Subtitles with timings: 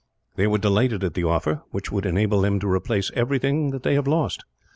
[0.35, 3.93] They were delighted at the offer, which would enable them to replace everything that they
[3.93, 4.43] have lost.